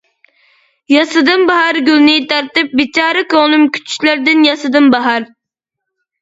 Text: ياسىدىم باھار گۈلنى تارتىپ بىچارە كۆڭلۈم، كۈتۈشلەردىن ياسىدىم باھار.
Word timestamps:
ياسىدىم 0.93 1.43
باھار 1.49 1.77
گۈلنى 1.89 2.15
تارتىپ 2.31 2.73
بىچارە 2.79 3.23
كۆڭلۈم، 3.35 3.67
كۈتۈشلەردىن 3.77 4.43
ياسىدىم 4.49 4.91
باھار. 4.97 5.29